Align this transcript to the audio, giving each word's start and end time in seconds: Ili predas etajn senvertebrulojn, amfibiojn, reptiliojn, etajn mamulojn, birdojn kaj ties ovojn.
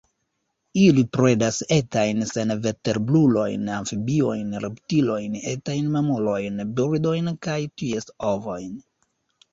Ili 0.83 1.01
predas 1.17 1.59
etajn 1.75 2.23
senvertebrulojn, 2.29 3.69
amfibiojn, 3.75 4.57
reptiliojn, 4.65 5.39
etajn 5.55 5.95
mamulojn, 5.99 6.61
birdojn 6.81 7.33
kaj 7.49 7.59
ties 7.83 8.15
ovojn. 8.35 8.73